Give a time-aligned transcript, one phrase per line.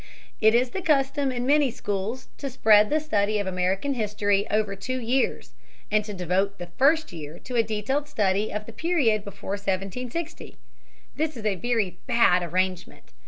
[0.39, 4.75] It is the custom in many schools to spread the study of American history over
[4.75, 5.53] two years,
[5.91, 10.57] and to devote the first year to a detailed study of the period before 1760.
[11.17, 13.13] This is a very bad arrangement.